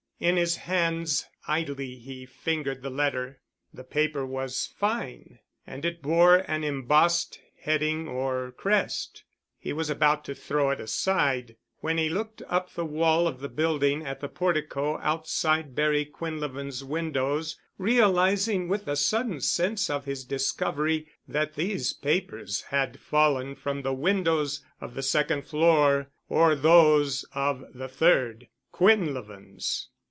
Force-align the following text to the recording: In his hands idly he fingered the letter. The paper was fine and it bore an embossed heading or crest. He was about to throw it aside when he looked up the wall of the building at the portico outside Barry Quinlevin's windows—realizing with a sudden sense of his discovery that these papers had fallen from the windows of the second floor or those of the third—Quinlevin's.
In 0.19 0.37
his 0.37 0.55
hands 0.55 1.27
idly 1.47 1.95
he 1.95 2.27
fingered 2.27 2.83
the 2.83 2.91
letter. 2.91 3.39
The 3.73 3.83
paper 3.83 4.23
was 4.23 4.71
fine 4.77 5.39
and 5.65 5.83
it 5.83 6.03
bore 6.03 6.45
an 6.47 6.63
embossed 6.63 7.39
heading 7.59 8.07
or 8.07 8.51
crest. 8.51 9.23
He 9.57 9.73
was 9.73 9.89
about 9.89 10.23
to 10.25 10.35
throw 10.35 10.69
it 10.69 10.79
aside 10.79 11.55
when 11.79 11.97
he 11.97 12.07
looked 12.07 12.43
up 12.49 12.71
the 12.75 12.85
wall 12.85 13.27
of 13.27 13.39
the 13.39 13.49
building 13.49 14.05
at 14.05 14.19
the 14.19 14.29
portico 14.29 14.99
outside 14.99 15.73
Barry 15.73 16.05
Quinlevin's 16.05 16.83
windows—realizing 16.83 18.67
with 18.67 18.87
a 18.87 18.95
sudden 18.95 19.41
sense 19.41 19.89
of 19.89 20.05
his 20.05 20.23
discovery 20.23 21.07
that 21.27 21.55
these 21.55 21.93
papers 21.93 22.61
had 22.69 22.99
fallen 22.99 23.55
from 23.55 23.81
the 23.81 23.91
windows 23.95 24.63
of 24.79 24.93
the 24.93 25.01
second 25.01 25.47
floor 25.47 26.11
or 26.29 26.53
those 26.53 27.25
of 27.33 27.65
the 27.73 27.87
third—Quinlevin's. 27.89 29.87